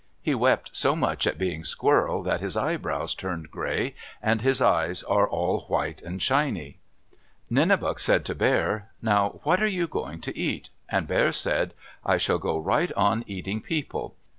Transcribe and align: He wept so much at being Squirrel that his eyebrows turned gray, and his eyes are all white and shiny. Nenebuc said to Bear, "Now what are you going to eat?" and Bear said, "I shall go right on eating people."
He 0.19 0.33
wept 0.33 0.71
so 0.73 0.95
much 0.95 1.27
at 1.27 1.37
being 1.37 1.63
Squirrel 1.63 2.23
that 2.23 2.41
his 2.41 2.57
eyebrows 2.57 3.13
turned 3.13 3.51
gray, 3.51 3.93
and 4.19 4.41
his 4.41 4.59
eyes 4.59 5.03
are 5.03 5.29
all 5.29 5.59
white 5.67 6.01
and 6.01 6.19
shiny. 6.19 6.79
Nenebuc 7.51 7.99
said 7.99 8.25
to 8.25 8.33
Bear, 8.33 8.89
"Now 8.99 9.39
what 9.43 9.61
are 9.61 9.67
you 9.67 9.85
going 9.85 10.19
to 10.21 10.35
eat?" 10.35 10.71
and 10.89 11.07
Bear 11.07 11.31
said, 11.31 11.75
"I 12.03 12.17
shall 12.17 12.39
go 12.39 12.57
right 12.57 12.91
on 12.93 13.23
eating 13.27 13.61
people." 13.61 14.15